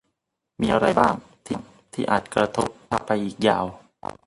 [0.61, 1.13] มีอะไรบ้าง
[1.93, 3.65] ที่อาจกระทบสุขภาพไปอีกยาว